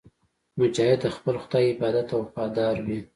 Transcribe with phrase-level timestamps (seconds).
[0.59, 2.99] مجاهد د خپل خدای عبادت ته وفادار وي.